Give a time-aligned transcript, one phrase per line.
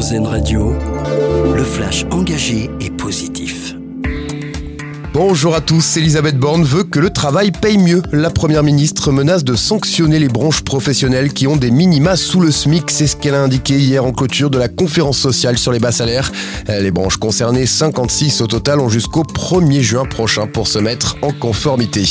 [0.00, 0.72] Radio,
[1.54, 3.74] le flash engagé et positif.
[5.12, 8.02] Bonjour à tous, Elisabeth Borne veut que le travail paye mieux.
[8.10, 12.50] La Première ministre menace de sanctionner les branches professionnelles qui ont des minima sous le
[12.50, 15.80] SMIC, c'est ce qu'elle a indiqué hier en clôture de la conférence sociale sur les
[15.80, 16.32] bas salaires.
[16.66, 21.32] Les branches concernées, 56 au total, ont jusqu'au 1er juin prochain pour se mettre en
[21.32, 22.06] conformité.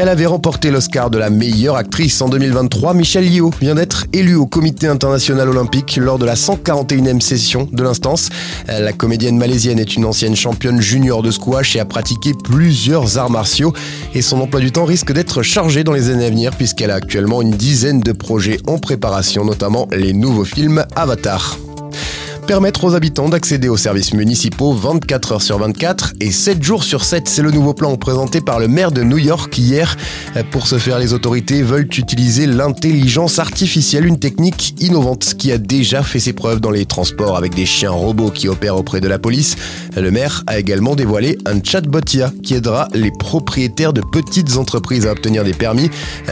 [0.00, 2.94] Elle avait remporté l'Oscar de la meilleure actrice en 2023.
[2.94, 7.82] Michelle Yeoh vient d'être élue au Comité international olympique lors de la 141e session de
[7.82, 8.28] l'instance.
[8.68, 13.30] La comédienne malaisienne est une ancienne championne junior de squash et a pratiqué plusieurs arts
[13.30, 13.72] martiaux.
[14.14, 16.94] Et son emploi du temps risque d'être chargé dans les années à venir puisqu'elle a
[16.94, 21.58] actuellement une dizaine de projets en préparation, notamment les nouveaux films Avatar
[22.48, 27.04] permettre aux habitants d'accéder aux services municipaux 24 heures sur 24 et 7 jours sur
[27.04, 27.28] 7.
[27.28, 29.98] C'est le nouveau plan présenté par le maire de New York hier.
[30.50, 36.02] Pour ce faire, les autorités veulent utiliser l'intelligence artificielle, une technique innovante qui a déjà
[36.02, 39.18] fait ses preuves dans les transports avec des chiens robots qui opèrent auprès de la
[39.18, 39.56] police.
[39.94, 45.06] Le maire a également dévoilé un chatbot IA qui aidera les propriétaires de petites entreprises
[45.06, 45.90] à obtenir des permis,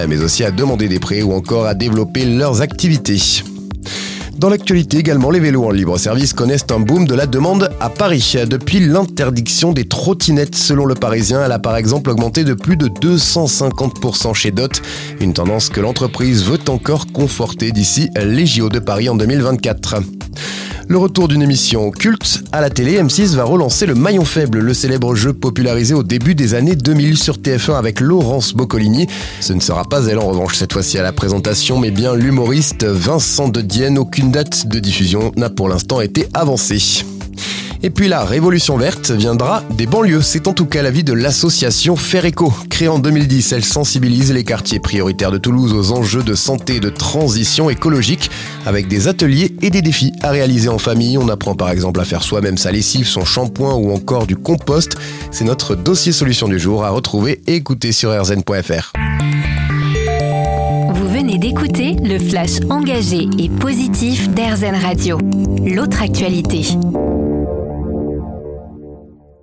[0.09, 3.21] mais aussi à demander des prêts ou encore à développer leurs activités.
[4.39, 7.89] Dans l'actualité également, les vélos en libre service connaissent un boom de la demande à
[7.89, 8.37] Paris.
[8.47, 12.89] Depuis l'interdiction des trottinettes, selon le Parisien, elle a par exemple augmenté de plus de
[12.89, 14.69] 250% chez DOT,
[15.21, 20.16] une tendance que l'entreprise veut encore conforter d'ici les JO de Paris en 2024.
[20.89, 24.73] Le retour d'une émission culte à la télé, M6 va relancer le Maillon Faible, le
[24.73, 29.09] célèbre jeu popularisé au début des années 2000 sur TF1 avec Laurence Boccolini.
[29.41, 32.85] Ce ne sera pas elle en revanche cette fois-ci à la présentation, mais bien l'humoriste
[32.85, 33.99] Vincent de Dienne.
[33.99, 37.05] Aucune date de diffusion n'a pour l'instant été avancée.
[37.83, 40.23] Et puis la révolution verte viendra des banlieues.
[40.23, 42.53] C'est en tout cas l'avis de l'association Fereco.
[42.71, 46.81] Créée en 2010, elle sensibilise les quartiers prioritaires de Toulouse aux enjeux de santé et
[46.81, 48.31] de transition écologique
[48.65, 51.19] avec des ateliers et des défis à réaliser en famille.
[51.19, 54.97] On apprend par exemple à faire soi-même sa lessive, son shampoing ou encore du compost.
[55.31, 58.93] C'est notre dossier solution du jour à retrouver et écouter sur rzn.fr.
[60.95, 65.19] Vous venez d'écouter le flash engagé et positif d'RZN Radio.
[65.65, 66.67] L'autre actualité.